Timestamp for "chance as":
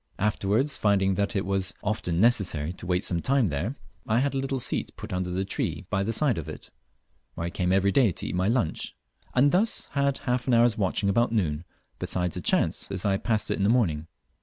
12.41-13.05